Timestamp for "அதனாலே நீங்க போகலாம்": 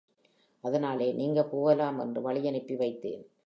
0.63-1.99